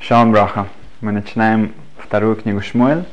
[0.00, 0.66] Шалом Броха.
[1.00, 3.04] Мы начинаем вторую книгу Шмуэль,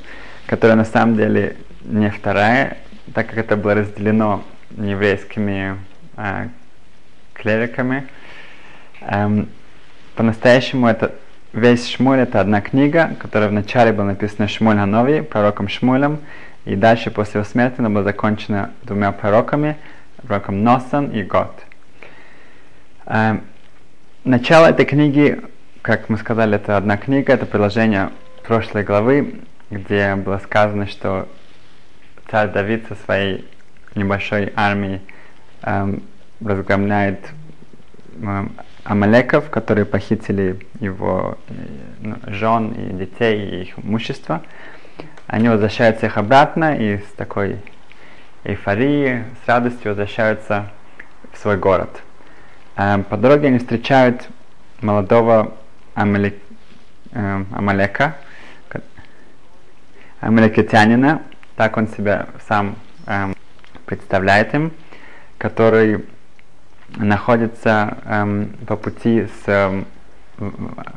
[0.45, 2.77] которая на самом деле не вторая,
[3.13, 4.43] так как это было разделено
[4.77, 5.77] еврейскими
[6.17, 6.47] э,
[7.33, 8.07] клериками.
[9.01, 9.49] Эм,
[10.15, 11.13] по-настоящему это
[11.53, 16.19] весь Шмуль это одна книга, которая вначале была написана Шмуль Ханови, пророком Шмулем,
[16.65, 19.77] и дальше после его смерти она была закончена двумя пророками,
[20.25, 21.53] пророком Носан и Год.
[23.05, 23.43] Эм,
[24.23, 25.41] начало этой книги,
[25.81, 28.11] как мы сказали, это одна книга, это продолжение
[28.43, 31.27] прошлой главы, где было сказано, что
[32.29, 33.45] царь Давид со своей
[33.95, 35.01] небольшой армией
[35.63, 36.03] эм,
[36.39, 37.19] разгромляет
[38.21, 38.53] эм,
[38.83, 41.37] Амалеков, которые похитили его
[41.99, 44.41] ну, жен и детей и их имущество.
[45.27, 47.57] Они возвращаются их обратно и с такой
[48.43, 50.69] эйфорией, с радостью возвращаются
[51.33, 52.01] в свой город.
[52.77, 54.27] Эм, по дороге они встречают
[54.81, 55.53] молодого
[55.97, 56.35] Амалек,
[57.13, 58.17] эм, Амалека,
[60.19, 61.23] амалекитянина,
[61.55, 62.75] так он себя сам
[63.07, 63.35] эм,
[63.87, 64.73] представляет им,
[65.39, 66.05] который
[66.97, 69.87] находится эм, по пути с эм,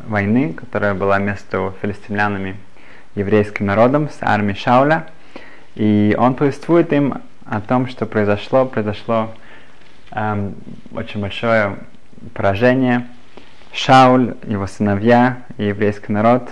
[0.06, 2.58] войны, которая была между филистимлянами
[3.14, 5.06] еврейским народом, с армией Шауля.
[5.77, 8.66] И он повествует им о том, что произошло.
[8.66, 9.34] Произошло
[10.10, 10.56] эм,
[10.92, 11.78] очень большое
[12.34, 13.06] поражение.
[13.72, 16.50] Шауль, его сыновья и еврейский народ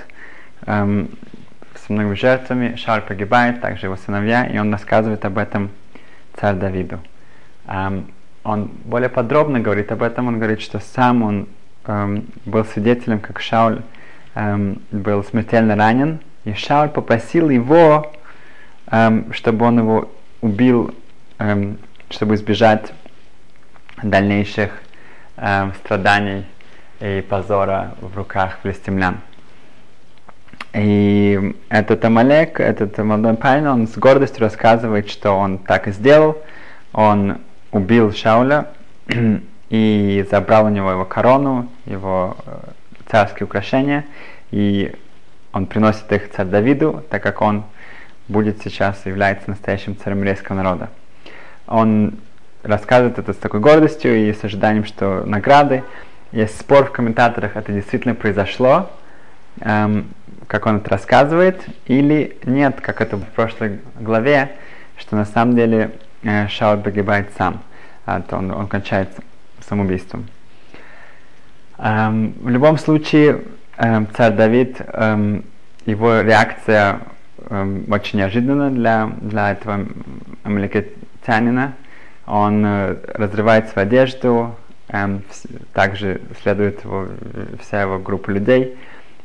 [0.66, 1.10] эм,
[1.74, 2.76] с многими жертвами.
[2.76, 5.70] Шауль погибает, также его сыновья, и он рассказывает об этом
[6.36, 7.00] царь Давиду.
[7.66, 8.06] Эм,
[8.44, 11.48] он более подробно говорит об этом, он говорит, что сам он
[11.86, 13.82] эм, был свидетелем, как Шауль
[14.34, 18.12] эм, был смертельно ранен, и Шауль попросил его,
[18.92, 20.94] эм, чтобы он его убил,
[21.38, 21.78] эм,
[22.10, 22.92] чтобы избежать
[24.04, 24.80] дальнейших
[25.36, 26.46] эм, страданий
[27.00, 29.20] и позора в руках филистимлян.
[30.74, 36.38] И этот Амалек, этот молодой парень, он с гордостью рассказывает, что он так и сделал.
[36.92, 37.38] Он
[37.72, 38.68] убил Шауля
[39.70, 42.58] и забрал у него его корону, его э,
[43.10, 44.04] царские украшения,
[44.50, 44.94] и
[45.52, 47.64] он приносит их царь Давиду, так как он
[48.28, 50.90] будет сейчас является настоящим царем еврейского народа.
[51.66, 52.18] Он
[52.62, 55.84] рассказывает это с такой гордостью и с ожиданием, что награды.
[56.32, 58.90] Есть спор в комментаторах, это действительно произошло,
[59.60, 60.08] эм,
[60.46, 64.52] как он это рассказывает, или нет, как это в прошлой главе,
[64.98, 67.62] что на самом деле э, Шауль погибает сам,
[68.04, 69.08] а то он, он кончает
[69.66, 70.26] самоубийством.
[71.78, 73.44] Эм, в любом случае,
[73.78, 75.44] эм, царь Давид, эм,
[75.86, 77.00] его реакция
[77.48, 79.86] эм, очень неожиданна для, для этого
[80.44, 81.72] амаликитянина.
[82.26, 84.56] Он э, разрывает свою одежду,
[85.74, 87.08] также следует его,
[87.60, 88.78] вся его группа людей.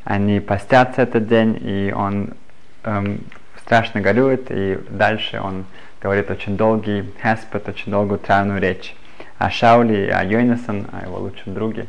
[0.04, 2.34] Они постятся этот день, и он
[2.82, 3.20] эм,
[3.60, 5.64] страшно горюет, и дальше он
[6.02, 8.94] говорит очень долгий хеспет, очень долгую травную речь
[9.38, 11.86] о Шауле, о Йойнасон, о его лучшем друге,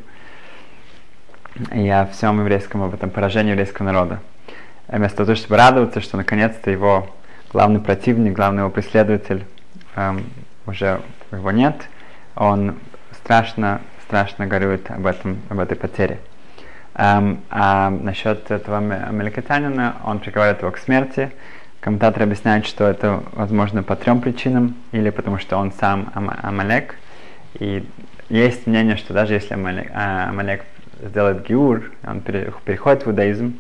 [1.73, 4.19] и о всем еврейском, об этом поражении еврейского народа.
[4.91, 7.09] И вместо того, чтобы радоваться, что наконец-то его
[7.51, 9.43] главный противник, главный его преследователь
[9.95, 10.23] эм,
[10.65, 11.75] уже его нет,
[12.35, 12.75] он
[13.25, 16.19] страшно, страшно горюет об, этом, об этой потере.
[16.93, 21.31] Um, а насчет этого амаликитянина, он приговаривает его к смерти.
[21.81, 26.95] Комментаторы объясняют, что это возможно по трем причинам, или потому что он сам ам Амалек.
[27.55, 27.89] И
[28.29, 30.63] есть мнение, что даже если Амалек, а, Амалек
[31.01, 33.57] сделает гиур, он переходит в иудаизм,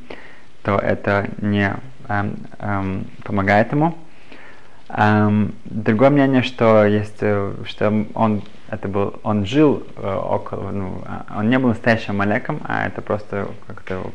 [0.63, 1.73] то это не
[2.07, 3.97] эм, эм, помогает ему.
[4.87, 11.39] Другое мнение, что есть, э, что он это был, он жил э, около, ну, а,
[11.39, 14.11] он не был настоящим Малеком, а это просто как-то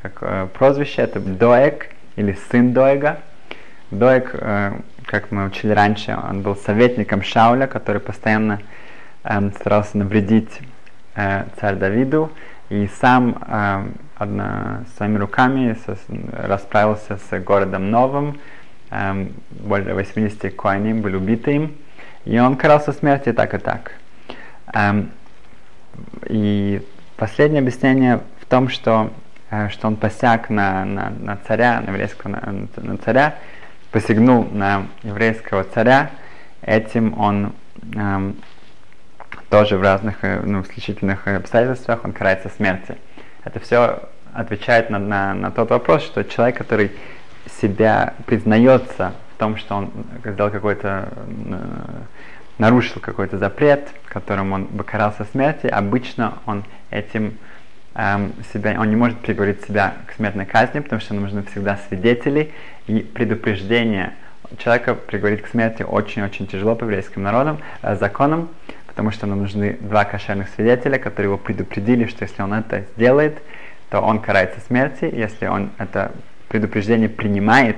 [0.00, 3.18] как э, прозвище, это Доек или сын Доега.
[3.90, 4.30] Доек,
[5.06, 8.60] как мы учили раньше, он был советником Шауля, который постоянно
[9.24, 10.58] э, старался навредить
[11.14, 12.32] царь Давиду
[12.70, 13.36] и сам
[14.16, 15.78] одно, своими руками
[16.32, 18.38] расправился с городом Новым, эм,
[19.50, 21.76] более 80 коаним были убиты им,
[22.24, 23.92] и он карался смерти так и так.
[24.72, 25.10] Эм,
[26.26, 26.82] и
[27.16, 29.12] последнее объяснение в том, что,
[29.50, 33.36] э, что он посяг на, на, на царя, на еврейского на, на царя,
[33.90, 36.10] посягнул на еврейского царя,
[36.62, 37.52] этим он
[37.94, 38.36] эм,
[39.50, 42.96] тоже в разных э, ну, исключительных обстоятельствах он карается смерти.
[43.44, 46.90] Это все отвечает на, на, на тот вопрос, что человек, который
[47.60, 49.90] себя признается в том, что он
[50.24, 51.56] сделал какой-то, э,
[52.58, 57.36] нарушил какой-то запрет, которым он покарался смерти, обычно он этим
[57.94, 62.52] эм, себя, он не может приговорить себя к смертной казни, потому что нужны всегда свидетели
[62.86, 64.12] и предупреждение.
[64.58, 68.48] Человека приговорить к смерти очень-очень тяжело по еврейским народам, э, законам,
[68.86, 73.42] потому что нам нужны два кошерных свидетеля, которые его предупредили, что если он это сделает,
[73.90, 75.10] то он карается смерти.
[75.12, 76.12] Если он это
[76.54, 77.76] предупреждение принимает,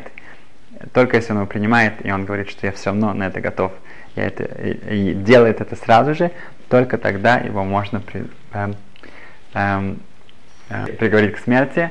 [0.93, 3.73] только если он его принимает, и он говорит, что я все равно на это готов,
[4.17, 6.31] я это, и, и делает это сразу же,
[6.69, 8.73] только тогда его можно при, э,
[9.55, 9.95] э,
[10.69, 11.91] э, приговорить к смерти.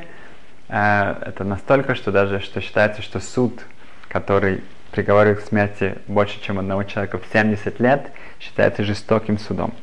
[0.70, 3.66] Э, это настолько, что даже что считается, что суд,
[4.08, 4.62] который
[4.92, 9.74] приговаривает к смерти больше, чем одного человека в 70 лет, считается жестоким судом.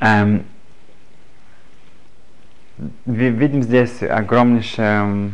[0.00, 0.46] Эм,
[3.06, 5.32] видим здесь огромнейшее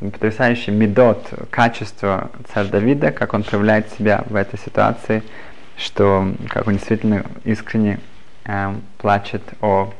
[0.00, 5.22] потрясающий медот, качество царя Давида, как он проявляет себя в этой ситуации,
[5.76, 8.00] что как он действительно искренне
[8.44, 9.92] э, плачет о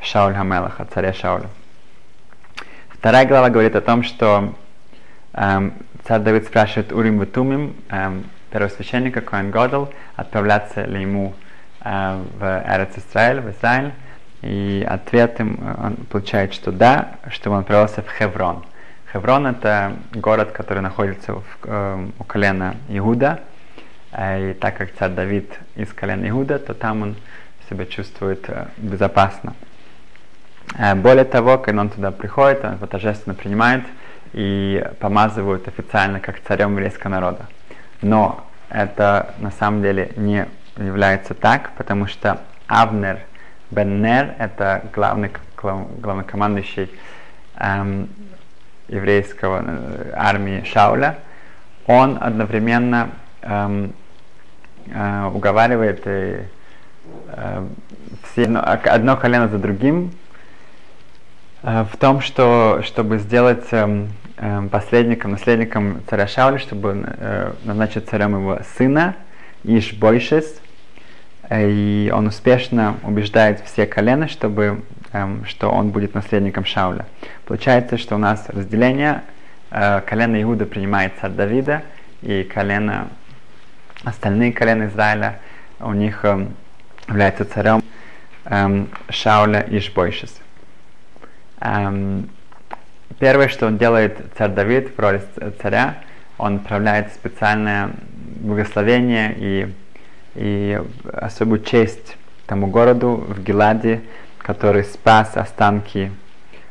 [0.00, 1.46] Шауль Хамелах, о царе Шауле.
[2.88, 4.54] Вторая глава говорит о том, что
[5.32, 5.70] э,
[6.06, 8.20] царь Давид спрашивает Урим Ватумим, э,
[8.50, 11.34] первосвященника Коэн Годл, отправляться ли ему
[11.84, 13.92] э, в Эрец Израиль, в Израиль,
[14.46, 18.64] и ответом он получает, что да, что он отправился в Хеврон–
[19.16, 23.40] Хеврон это город, который находится в, э, у колена Иуда.
[24.12, 27.16] Э, и так как царь Давид из колена Иуда, то там он
[27.70, 29.54] себя чувствует э, безопасно.
[30.76, 33.84] Э, более того, когда он туда приходит, он его торжественно принимает
[34.34, 37.46] и помазывают официально как царем еврейского народа.
[38.02, 40.46] Но это на самом деле не
[40.76, 43.20] является так, потому что Авнер
[43.70, 46.90] Беннер, это главный, главнокомандующий
[47.56, 48.08] эм,
[48.88, 51.18] еврейского э, армии Шауля,
[51.86, 53.10] он одновременно
[53.42, 53.92] эм,
[54.86, 56.44] э, уговаривает э,
[57.28, 57.66] э,
[58.22, 60.12] все, одно, одно колено за другим
[61.62, 68.08] э, в том, что чтобы сделать э, э, посредником, наследником царя Шауля, чтобы э, назначить
[68.08, 69.16] царем его сына
[69.64, 70.60] Ишбойшес,
[71.50, 74.82] и он успешно убеждает все колена, чтобы
[75.16, 77.06] Эм, что он будет наследником Шауля.
[77.46, 79.22] Получается, что у нас разделение,
[79.70, 81.82] э, колено Иуда принимает царь Давида,
[82.20, 83.08] и колено,
[84.04, 85.38] остальные колена Израиля,
[85.80, 86.54] у них эм,
[87.08, 87.82] является царем
[88.44, 90.40] эм, Шауля Ишбойшис.
[93.18, 95.22] Первое, что он делает царь Давид в роли
[95.62, 95.94] царя,
[96.36, 97.90] он отправляет специальное
[98.40, 99.72] благословение и,
[100.36, 100.80] и
[101.12, 102.16] особую честь
[102.46, 104.02] тому городу в Геладе,
[104.38, 106.12] который спас останки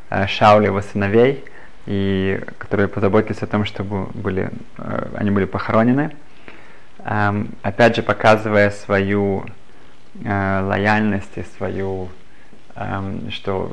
[0.10, 1.44] э, его сыновей,
[1.86, 6.16] и которые позаботились о том, чтобы были, э, они были похоронены.
[7.04, 9.46] Эм, опять же, показывая свою
[10.24, 12.10] э, лояльность и свою,
[12.76, 13.72] эм, что,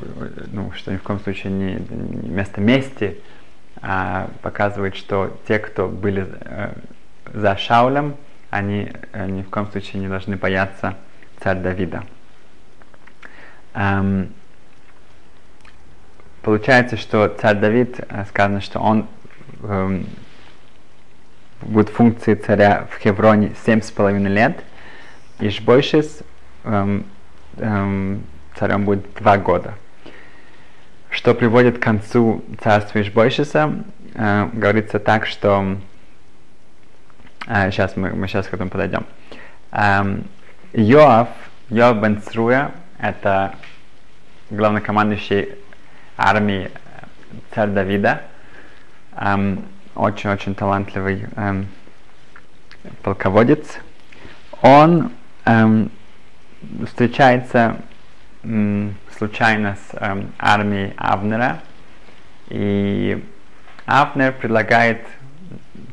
[0.51, 3.19] ну, что ни в коем случае не, не вместо мести,
[3.81, 6.73] а показывает, что те, кто были э,
[7.33, 8.15] за Шаулем,
[8.53, 10.95] они э, ни в коем случае не должны бояться
[11.39, 12.03] царь Давида.
[13.73, 14.29] Эм,
[16.43, 19.07] получается, что царь Давид, э, сказано, что он
[19.63, 20.05] эм,
[21.61, 24.63] будет функции царя в Хевроне семь с половиной лет,
[25.39, 26.21] и Шбойшис
[26.63, 27.05] эм,
[27.57, 28.23] эм,
[28.55, 29.73] царем будет два года.
[31.09, 35.77] Что приводит к концу царства Ишбойшиса, э, говорится так, что
[37.47, 39.05] э, сейчас мы, мы сейчас к этому подойдем.
[39.71, 40.25] Эм,
[40.73, 41.29] Йоав,
[41.69, 43.55] Йоав бен Цруя, это
[44.49, 45.55] главнокомандующий
[46.17, 46.71] армии
[47.53, 48.21] царь Давида,
[49.15, 51.67] эм, очень-очень талантливый эм,
[53.01, 53.79] полководец.
[54.61, 55.11] Он
[55.45, 55.91] эм,
[56.87, 57.77] встречается
[58.43, 61.59] эм, случайно с эм, армией Авнера,
[62.49, 63.23] и
[63.85, 65.05] Авнер предлагает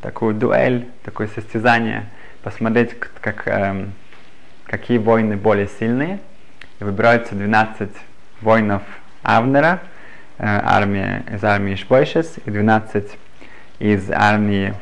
[0.01, 2.05] такую дуэль, такое состязание,
[2.43, 3.93] посмотреть, как, эм,
[4.65, 6.19] какие войны более сильные–
[6.81, 7.91] и выбираются 12
[8.41, 8.81] воинов
[9.21, 9.81] Авнера,
[10.39, 13.17] э, армия, из армии Шбойшес, и 12
[13.77, 14.73] из армии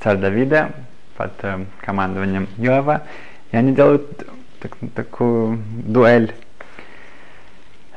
[0.00, 0.72] царя Давида
[1.16, 3.02] под э, командованием Йоава.
[3.52, 4.26] И они делают
[4.60, 6.34] так, такую дуэль.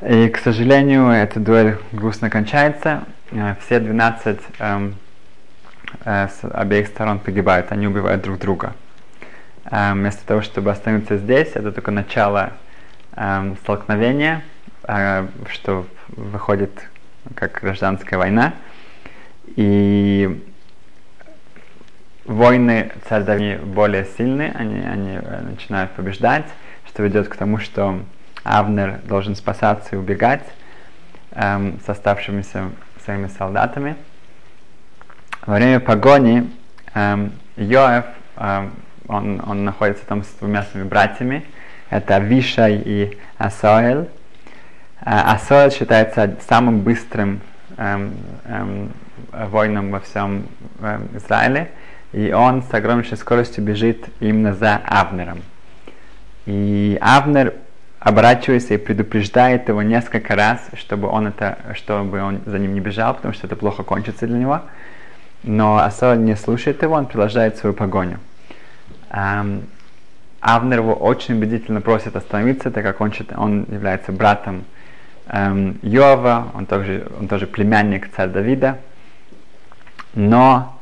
[0.00, 3.02] И, к сожалению, эта дуэль грустно кончается.
[3.32, 4.90] Э, все 12 э,
[6.04, 8.72] э, с обеих сторон погибают, они убивают друг друга.
[9.70, 12.52] Э, вместо того, чтобы остановиться здесь, это только начало
[13.16, 14.42] э, столкновение,
[14.84, 16.88] э, что выходит
[17.34, 18.54] как гражданская война.
[19.56, 20.42] И
[22.24, 26.46] войны царь более сильные, они, они э, начинают побеждать,
[26.86, 28.00] что ведет к тому, что
[28.44, 30.44] Авнер должен спасаться и убегать
[31.32, 32.70] эм, с оставшимися
[33.04, 33.96] своими солдатами.
[35.46, 36.50] Во время погони
[36.94, 38.72] эм, Йоэф, эм,
[39.08, 41.44] он, он находится там с двумя своими братьями,
[41.90, 44.08] это Вишай и Асоэль.
[45.04, 47.42] Э, Асоэль считается самым быстрым
[47.76, 48.14] эм,
[48.46, 48.92] эм,
[49.32, 50.46] воином во всем
[50.80, 51.70] эм, Израиле,
[52.14, 55.42] и он с огромнейшей скоростью бежит именно за Авнером.
[56.46, 57.52] И Авнер
[58.00, 63.12] оборачивается и предупреждает его несколько раз, чтобы он это, чтобы он за ним не бежал,
[63.12, 64.62] потому что это плохо кончится для него.
[65.44, 68.18] Но Асауль не слушает его, он продолжает свою погоню.
[69.10, 69.62] Эм,
[70.40, 74.64] Авнер его очень убедительно просит остановиться, так как он, он является братом
[75.28, 78.78] эм, Йова, он тоже, он тоже племянник царя Давида.
[80.14, 80.78] Но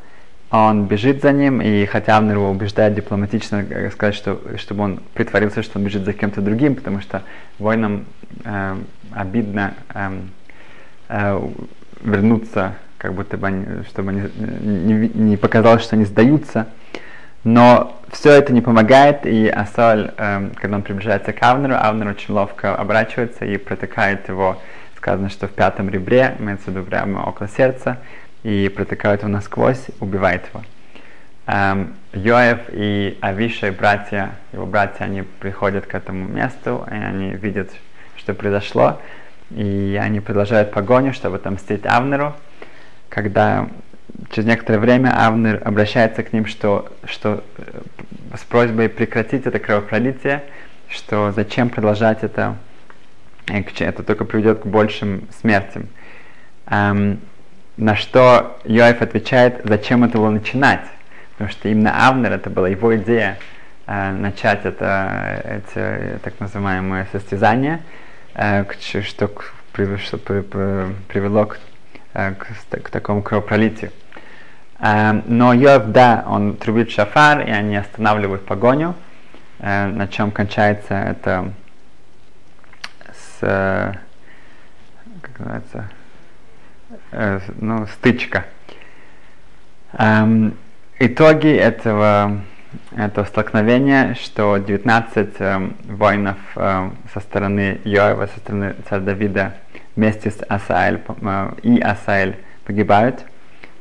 [0.51, 5.01] он бежит за ним, и хотя Авнер его убеждает дипломатично э, сказать, что, чтобы он
[5.15, 7.23] притворился, что он бежит за кем-то другим, потому что
[7.59, 8.05] воинам
[8.45, 8.77] э,
[9.13, 10.21] обидно э,
[11.09, 11.49] э,
[12.03, 16.69] вернуться, как будто бы они, чтобы они не, не показалось, что они сдаются.
[17.43, 22.33] Но все это не помогает, и Асоль, э, когда он приближается к Авнеру, Авнер очень
[22.33, 24.57] ловко оборачивается и протыкает его,
[24.97, 27.99] сказано, что в пятом ребре, имеется в виду прямо около сердца,
[28.45, 30.63] и протыкает его насквозь, убивает его.
[31.49, 37.69] Эм, Йоев и Авиша, братья, его братья, они приходят к этому месту, и они видят,
[38.17, 39.01] что произошло,
[39.51, 42.35] и они продолжают погоню, чтобы отомстить Авнеру.
[43.13, 43.69] Когда
[44.31, 47.81] через некоторое время Авнер обращается к ним, что, что э,
[48.39, 50.43] с просьбой прекратить это кровопролитие,
[50.89, 52.57] что зачем продолжать это,
[53.49, 55.89] это только приведет к большим смертям.
[56.69, 57.21] Эм,
[57.77, 60.87] на что Йоэф отвечает, зачем это было начинать.
[61.33, 63.37] Потому что именно Авнер, это была его идея
[63.87, 67.83] э, начать это, эти так называемые состязания,
[68.33, 69.29] э, что, что,
[69.69, 71.59] привело к, э,
[72.13, 72.47] к,
[72.83, 73.91] к такому кровопролитию.
[74.79, 78.95] Э, но Йоэф, да, он трубит шафар, и они останавливают погоню,
[79.59, 81.53] э, на чем кончается это
[83.13, 83.39] с...
[83.43, 83.95] Э,
[85.23, 85.89] как называется?
[87.11, 88.45] э, ну, стычка.
[89.93, 90.57] Эм,
[90.99, 92.41] итоги этого,
[92.97, 99.55] этого столкновения, что 19 э, воинов э, со стороны Йоева, со стороны царя Давида
[99.97, 103.25] вместе с Асаэль э, и Асаэль погибают.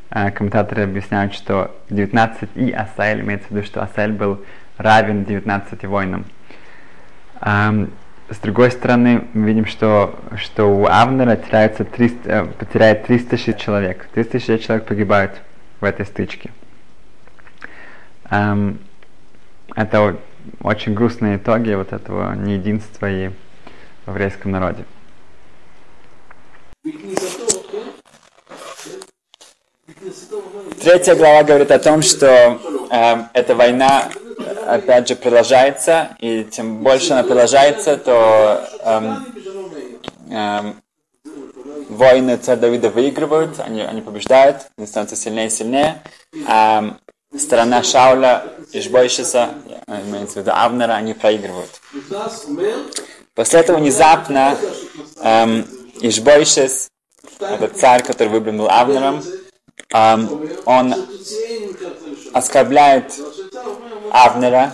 [0.10, 4.44] Э, комментаторы объясняют, что 19 и Асаэль имеется в виду, что Асаэль был
[4.77, 6.25] равен 19 воинам.
[7.41, 14.08] С другой стороны, мы видим, что, что у Авнера теряется 300, э, потеряет 360 человек.
[14.13, 15.41] 360 человек погибают
[15.80, 16.51] в этой стычке.
[18.30, 20.15] Это
[20.62, 23.32] очень грустные итоги вот этого неединства и
[24.06, 24.86] в еврейском народе.
[30.82, 32.60] Третья глава говорит о том, что
[32.90, 34.10] э, эта война
[34.66, 39.26] опять же продолжается, и тем больше она продолжается, то эм,
[40.32, 40.82] эм,
[41.88, 46.02] воины царя Давида выигрывают, они, они побеждают, они становятся сильнее и сильнее.
[46.48, 46.96] А
[47.38, 49.50] сторона Шауля, Ишбойшиса,
[49.88, 51.80] имеется в виду Авнера, они проигрывают.
[53.36, 54.58] После этого внезапно
[55.22, 55.64] эм,
[56.02, 56.90] Ишбойшис,
[57.40, 59.22] этот царь, который выбран был Авнером,
[59.94, 60.96] эм, он
[62.34, 63.14] оскорбляет
[64.12, 64.74] Авнера,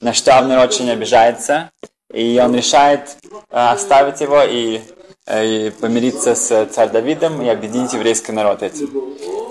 [0.00, 1.70] на что Авнер очень обижается,
[2.12, 4.80] и он решает э, оставить его и,
[5.26, 8.90] э, и помириться с царь Давидом и объединить еврейский народ этим.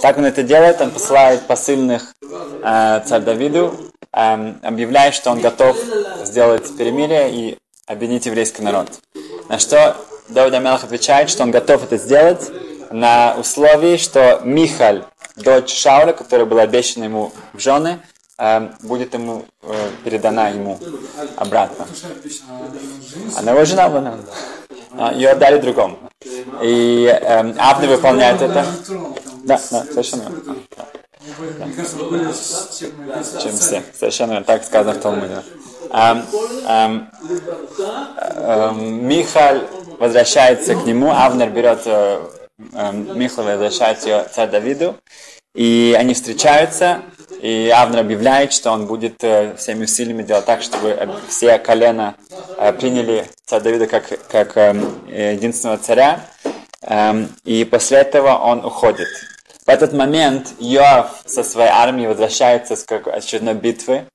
[0.02, 3.74] Так он это делает, он посылает посыльных э, царь Давиду,
[4.14, 5.78] э, объявляя, что он готов
[6.24, 8.88] сделать перемирие и объединить еврейский народ.
[9.50, 9.96] На что
[10.30, 12.52] Давид Амелах отвечает, что он готов это сделать
[12.92, 15.04] на условии, что Михаль,
[15.36, 18.00] дочь Шауля, которая была обещана ему в жены,
[18.38, 20.80] э, будет ему э, передана ему
[21.36, 21.86] обратно.
[23.38, 25.12] Она его жена была.
[25.12, 25.98] Ее отдали другому.
[26.62, 28.66] И э, Авны выполняет это.
[29.44, 30.56] Да, да, совершенно верно.
[30.76, 30.86] Да.
[33.42, 33.84] Чем все.
[33.98, 34.46] Совершенно верно.
[34.46, 35.44] Так сказано в Талмуде.
[35.92, 36.26] Эм,
[36.68, 37.10] эм,
[38.36, 39.68] эм, Михаль
[40.00, 41.88] возвращается к нему, Авнер берет
[42.60, 44.96] э, Михаль возвращает ее царь Давиду,
[45.54, 47.02] и они встречаются,
[47.42, 52.16] и Авнер объявляет, что он будет э, всеми усилиями делать так, чтобы э, все колена
[52.58, 56.26] э, приняли царя Давида как, как эм, единственного царя.
[56.82, 59.08] Эм, и после этого он уходит.
[59.66, 64.06] В этот момент Йоав со своей армией возвращается с очередной битвы.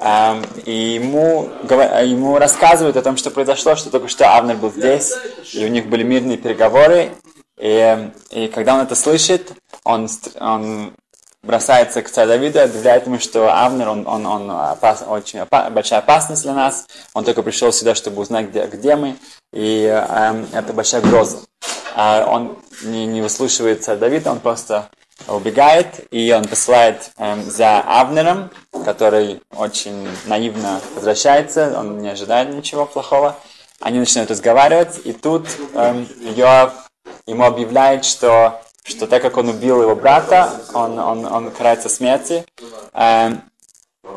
[0.00, 5.12] Эм, и ему, ему рассказывают о том, что произошло, что только что Авнер был здесь,
[5.52, 7.10] и у них были мирные переговоры.
[7.58, 9.52] И, и когда он это слышит,
[9.84, 10.08] он,
[10.40, 10.94] он
[11.42, 16.00] бросается к царю Давиду объявляет ему, что Авнер, он, он, он опас, очень опа, большая
[16.00, 16.86] опасность для нас.
[17.14, 19.16] Он только пришел сюда, чтобы узнать, где, где мы.
[19.52, 21.38] И э, это большая гроза.
[21.94, 24.88] А он не, не выслушивает царя Давида, он просто
[25.28, 28.50] убегает, и он посылает э, за Авнером,
[28.84, 33.36] который очень наивно возвращается, он не ожидает ничего плохого.
[33.80, 36.04] Они начинают разговаривать, и тут э,
[36.36, 36.81] Йоав
[37.26, 42.44] ему объявляет, что что так как он убил его брата, он, он, он карается смерти.
[42.92, 43.42] Эм,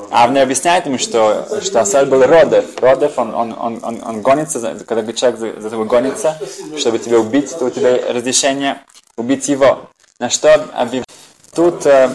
[0.10, 2.80] Авнер объясняет ему, что, что Асаль был Родев.
[2.80, 6.40] Родев, он, он, он, он, он гонится, когда человек за, за тобой гонится,
[6.78, 8.82] чтобы тебя убить, то у тебя разрешение
[9.18, 9.88] убить его.
[10.20, 11.06] На что объявляет?
[11.54, 12.10] Тут э,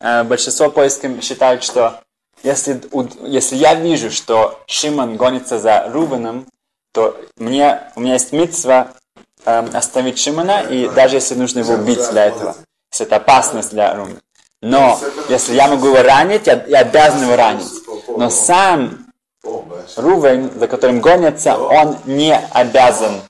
[0.00, 2.00] э, большинство поисков считают, что
[2.42, 2.80] если,
[3.24, 6.46] если я вижу, что Шимон гонится за Рубаном,
[6.92, 8.92] то мне, у меня есть митцва
[9.44, 12.56] э, остановить Шимона, и даже если нужно его убить для этого,
[12.90, 14.16] если это опасность для Руми.
[14.60, 17.68] Но если я могу его ранить, я, я обязан его ранить.
[18.16, 19.06] Но сам
[19.96, 23.20] Рувен, за которым гонятся, он не обязан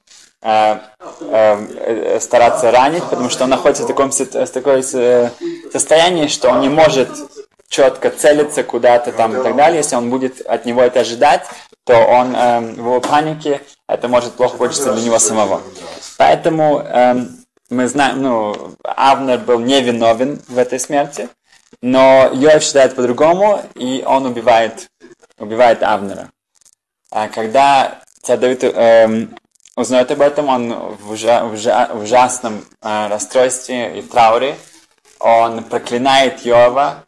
[0.42, 0.78] э,
[1.20, 6.68] э, стараться ранить, потому что он находится в таком в такой состоянии, что он не
[6.68, 7.08] может
[7.68, 9.78] четко целиться куда-то там и так далее.
[9.78, 11.46] Если он будет от него это ожидать,
[11.84, 15.62] то он э, в его панике это может плохо кончиться для него самого.
[16.18, 17.14] Поэтому э,
[17.70, 21.28] мы знаем, ну, Авнер был невиновен в этой смерти,
[21.80, 24.90] но Йоев считает по-другому, и он убивает,
[25.38, 26.30] убивает Авнера.
[27.10, 29.26] А когда царь Давид э,
[29.76, 34.56] узнает об этом, он в, ужа, в, ужа, в ужасном э, расстройстве и трауре,
[35.18, 37.04] он проклинает Йова,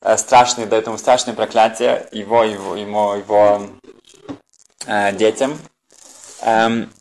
[0.00, 3.66] э, страшное, дает ему страшное проклятие его, его, его, его
[4.86, 5.58] э, детям.
[6.42, 6.92] Эм,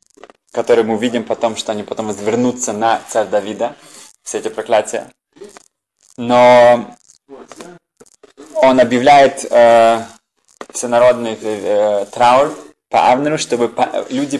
[0.54, 3.76] которые мы увидим потом, что они потом вернутся на царь Давида,
[4.24, 5.12] все эти проклятия.
[6.16, 6.96] Но
[8.56, 10.06] он объявляет э,
[10.72, 12.56] всенародный э, траур
[12.90, 14.40] по Авнеру, чтобы по, люди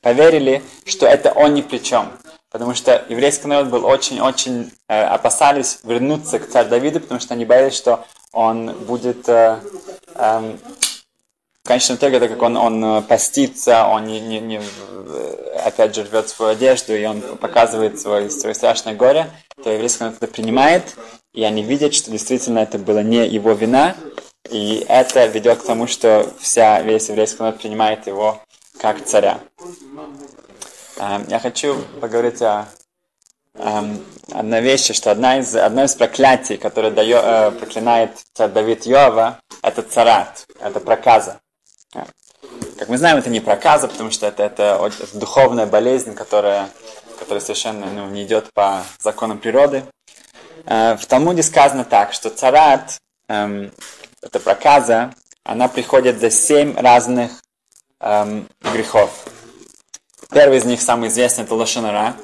[0.00, 2.10] поверили, что это он ни при чем.
[2.50, 7.44] Потому что еврейский народ был очень-очень э, опасались вернуться к царю Давиду, потому что они
[7.44, 9.60] боялись, что он будет э,
[10.14, 10.56] э,
[11.64, 15.94] в конечном итоге, так как он, он э, постится, он не, не, не, э, опять
[15.94, 19.30] же рвет свою одежду, и он показывает свое, свое страшное горе,
[19.62, 20.96] то еврейский народ это принимает,
[21.32, 23.94] и они видят, что действительно это было не его вина,
[24.48, 28.40] и это ведет к тому, что вся, весь еврейский народ принимает его
[28.80, 29.40] как царя.
[30.96, 32.66] Эм, я хочу поговорить о
[33.54, 38.86] эм, одной вещи, что одна из, одно из проклятий, которое дает, э, проклинает царь Давид
[38.86, 41.40] Йова, это царат, это проказа.
[41.92, 46.68] Как мы знаем, это не проказа, потому что это, это, духовная болезнь, которая,
[47.18, 49.84] которая совершенно ну, не идет по законам природы.
[50.66, 52.98] Э, в Талмуде сказано так, что царат,
[53.28, 53.72] эм,
[54.22, 57.32] это проказа, она приходит за семь разных
[58.00, 59.10] эм, грехов.
[60.30, 62.14] Первый из них, самый известный, это Лошонара.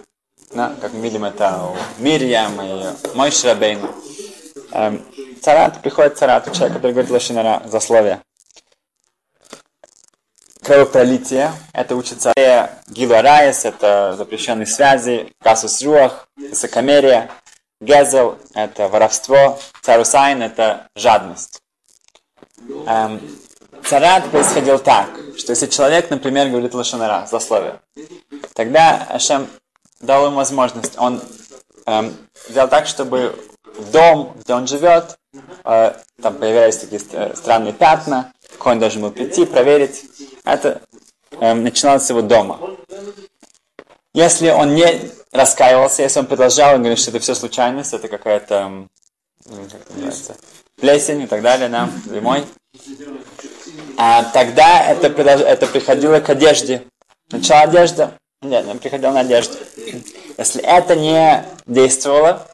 [0.55, 3.81] Да, как мы видим, это у Мирьям и Мой Шрабейн.
[4.71, 5.05] Эм,
[5.43, 8.23] царат, приходит царат, человек, который говорит Лошонара, засловие
[10.67, 12.33] кровопролитие, это учится
[12.89, 17.31] Гиларайс, это запрещенные связи, Касус Руах, высокомерие,
[17.81, 21.63] Гезел, это воровство, Царусайн, это жадность.
[22.87, 23.21] Эм,
[23.85, 27.81] царат происходил так, что если человек, например, говорит лошанара, злословие,
[28.55, 29.47] тогда Ашем
[30.01, 31.23] дал ему возможность, он
[31.87, 32.17] эм,
[32.49, 33.39] сделал так, чтобы
[33.93, 35.17] дом, где он живет,
[35.65, 36.99] э, там появлялись такие
[37.37, 40.05] странные пятна, конь должен был прийти, проверить,
[40.45, 40.83] это
[41.33, 42.59] э, начиналось с его дома.
[44.15, 44.87] Если он не
[45.33, 48.89] раскаивался, если он продолжал и говорил, что это все случайность, это какая-то
[49.45, 50.37] как
[50.81, 52.45] плесень и так далее, да, зимой,
[53.97, 56.83] а тогда это, это приходило к одежде.
[57.31, 59.57] Начала одежда, нет, не приходил на одежду.
[60.39, 62.47] Если это не действовало,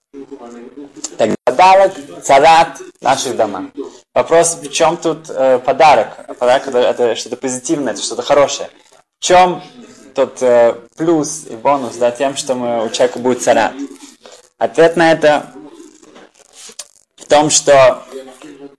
[1.16, 3.64] тогда подарок, царат наших домах.
[4.14, 6.36] Вопрос, в чем тут э, подарок?
[6.38, 8.70] Подарок это, это что-то позитивное, это что-то хорошее.
[9.18, 9.62] В чем
[10.14, 13.72] тот э, плюс и бонус да, тем, что мы, у человека будет царат?
[14.58, 15.52] Ответ на это
[17.16, 18.02] в том, что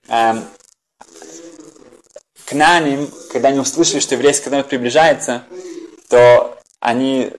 [0.08, 0.34] э,
[2.46, 5.44] к наним, когда они услышали, что еврейский народ приближается,
[6.10, 7.32] то они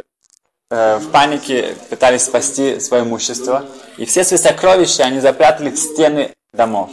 [0.71, 3.65] э, в панике пытались спасти свое имущество.
[3.97, 6.91] И все свои сокровища они запрятали в стены домов.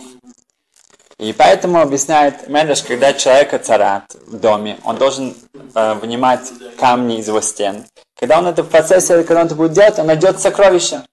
[1.18, 5.36] И поэтому объясняет Медреш, когда человека царат в доме, он должен
[5.76, 7.86] э, вынимать камни из его стен.
[8.20, 11.06] Когда он это в процессе, когда он это будет делать, он найдет сокровища.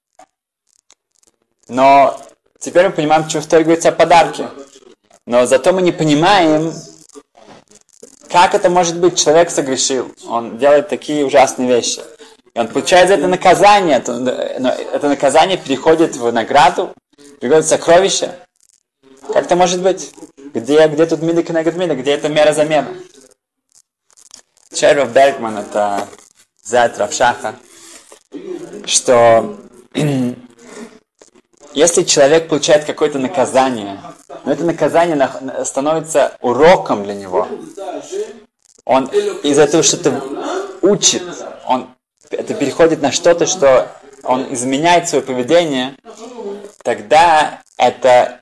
[1.68, 2.18] Но
[2.58, 4.48] теперь мы понимаем, что в Торе говорится о подарке.
[5.26, 6.72] Но зато мы не понимаем,
[8.30, 9.18] как это может быть?
[9.18, 12.00] Человек согрешил, он делает такие ужасные вещи.
[12.58, 16.92] И он получает за это наказание, но это наказание переходит в награду,
[17.40, 18.32] переходит в сокровище.
[19.32, 20.12] Как это может быть?
[20.54, 21.94] Где, где тут и мида?
[21.94, 22.88] Где это мера замена?
[24.74, 26.08] Червов Бергман, это
[26.64, 27.54] Зайт Равшаха,
[28.86, 29.56] что
[31.74, 34.00] если человек получает какое-то наказание,
[34.44, 35.30] но это наказание
[35.64, 37.46] становится уроком для него,
[38.84, 39.06] он
[39.44, 40.20] из этого что-то
[40.82, 41.22] учит,
[41.64, 41.88] он
[42.30, 43.88] это переходит на что-то, что
[44.22, 45.94] он изменяет свое поведение,
[46.82, 48.40] тогда это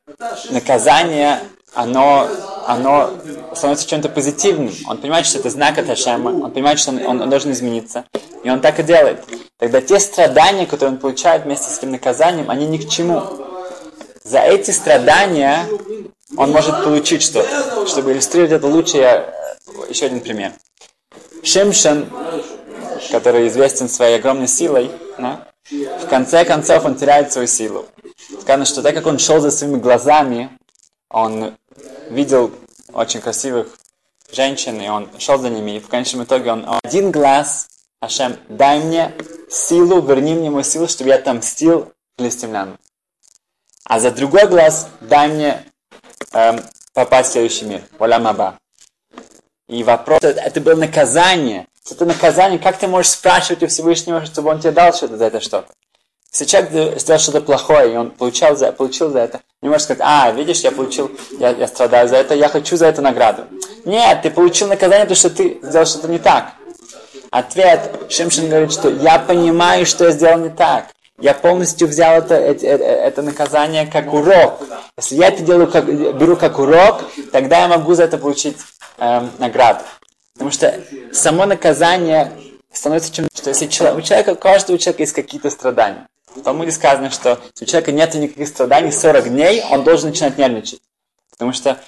[0.51, 1.41] наказание,
[1.75, 2.29] оно,
[2.67, 3.11] оно
[3.55, 4.73] становится чем-то позитивным.
[4.89, 8.05] Он понимает, что это знак от Ашема, он понимает, что он, он должен измениться,
[8.43, 9.23] и он так и делает.
[9.59, 13.23] Тогда те страдания, которые он получает вместе с этим наказанием, они ни к чему.
[14.25, 15.67] За эти страдания
[16.37, 17.87] он может получить что-то.
[17.87, 19.35] Чтобы иллюстрировать это лучше, я
[19.89, 20.53] еще один пример.
[21.43, 22.09] Шимшин,
[23.11, 27.87] который известен своей огромной силой, да, в конце концов он теряет свою силу.
[28.41, 30.51] Сказано, что так как он шел за своими глазами,
[31.11, 31.57] он
[32.11, 32.53] видел
[32.93, 33.69] очень красивых
[34.33, 37.69] женщин, и он шел за ними, и в конечном итоге он один глаз,
[38.01, 39.15] Ашем, дай мне
[39.51, 42.79] силу, верни мне мою силу, чтобы я отомстил филистимлянам.
[43.85, 45.65] А за другой глаз дай мне
[46.33, 46.61] эм,
[46.93, 48.59] попасть в следующий мир, Валямаба.
[49.69, 51.67] И вопрос, это было наказание.
[51.91, 55.41] Это наказание, как ты можешь спрашивать у Всевышнего, чтобы он тебе дал что-то за это
[55.41, 55.69] что-то?
[56.33, 60.03] Если человек сделал что-то плохое, и он получал за, получил за это, не можешь сказать,
[60.05, 63.45] а, видишь, я получил, я, я страдаю за это, я хочу за это награду.
[63.85, 66.53] Нет, ты получил наказание, потому что ты сделал что-то не так.
[67.31, 70.87] Ответ, Шимшин говорит, что я понимаю, что я сделал не так.
[71.19, 74.61] Я полностью взял это, это, это наказание как урок.
[74.99, 78.59] Если я это делаю как, беру как урок, тогда я могу за это получить
[78.99, 79.81] эм, награду.
[80.37, 80.79] Потому что
[81.13, 82.31] само наказание
[82.71, 86.07] становится чем что если человек, у человека, у каждого человека есть какие-то страдания.
[86.35, 90.37] В Талмуде сказано, что если у человека нет никаких страданий 40 дней, он должен начинать
[90.37, 90.81] нервничать.
[91.31, 91.79] Потому что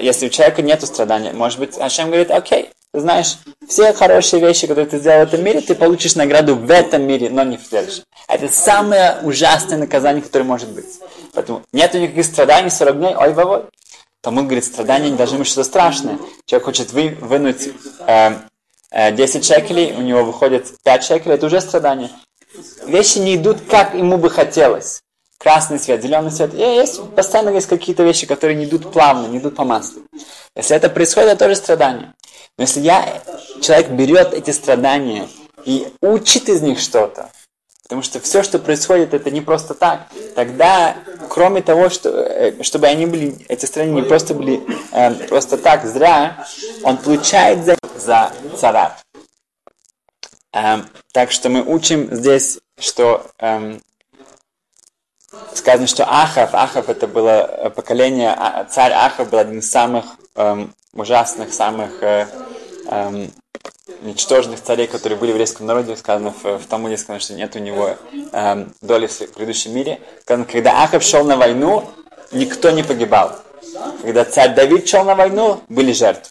[0.00, 4.66] если у человека нет страданий, может быть, Ашем говорит, окей, ты знаешь, все хорошие вещи,
[4.66, 7.64] которые ты сделал в этом мире, ты получишь награду в этом мире, но не в
[7.64, 8.04] следующем.
[8.28, 10.86] Это самое ужасное наказание, которое может быть.
[11.34, 13.64] Поэтому нет никаких страданий 40 дней, ой, вовой.
[14.28, 16.18] Талмуд говорит, страдания не должны быть что-то страшное.
[16.44, 17.70] Человек хочет вы, вынуть
[18.06, 18.34] э,
[18.90, 22.10] э, 10 шекелей, у него выходит 5 шекелей, это уже страдание.
[22.84, 25.00] Вещи не идут, как ему бы хотелось.
[25.38, 26.52] Красный свет, зеленый свет.
[26.52, 30.02] И есть, постоянно есть какие-то вещи, которые не идут плавно, не идут по маслу.
[30.54, 32.12] Если это происходит, это тоже страдание.
[32.58, 33.22] Но если я,
[33.62, 35.26] человек берет эти страдания
[35.64, 37.30] и учит из них что-то,
[37.88, 40.08] Потому что все, что происходит, это не просто так.
[40.34, 40.94] Тогда,
[41.30, 44.60] кроме того, что, э, чтобы они были, эти страны не просто были
[44.92, 46.46] э, просто так, зря,
[46.82, 49.02] он получает за, за царат.
[50.52, 53.78] Э, так что мы учим здесь, что э,
[55.54, 60.66] сказано, что Ахав, Ахав это было поколение, а, царь Ахав был один из самых э,
[60.92, 62.26] ужасных, самых э,
[62.90, 63.28] э,
[64.02, 67.58] ничтожных царей, которые были в еврейском народе, сказано в, в Талмуде, сказано, что нет у
[67.58, 67.96] него
[68.32, 70.00] э, доли в предыдущем мире.
[70.24, 71.84] Когда Ахаб шел на войну,
[72.32, 73.36] никто не погибал.
[74.02, 76.30] Когда царь Давид шел на войну, были жертвы.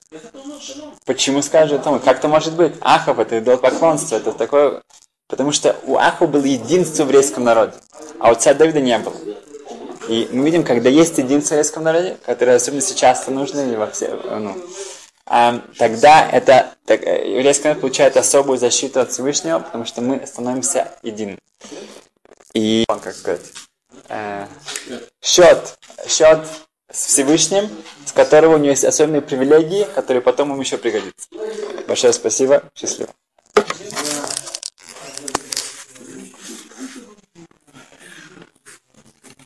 [1.05, 1.99] Почему скажет он?
[1.99, 2.73] Как это может быть?
[2.81, 4.81] Ахаб это идолопоклонство, это такое...
[5.27, 7.73] Потому что у Ахаба было единство в еврейском народе,
[8.19, 9.15] а у царя Давида не было.
[10.07, 14.07] И мы видим, когда есть единство в еврейском народе, которое особенно сейчас нужно, во все,
[14.39, 14.55] ну,
[15.27, 20.91] тогда это так, э, еврейский народ получает особую защиту от Всевышнего, потому что мы становимся
[21.03, 21.37] единым.
[22.53, 23.41] И, как сказать,
[24.09, 24.47] э,
[25.21, 26.39] счет, счет
[26.89, 27.69] с Всевышним,
[28.05, 31.27] с которого у него есть особенные привилегии, которые потом ему еще пригодятся.
[31.87, 33.09] Большое спасибо, счастливо.